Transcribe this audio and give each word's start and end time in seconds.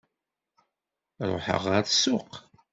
Ruḥeɣ 1.29 1.61
ɣer 1.71 1.83
ssuq. 1.91 2.31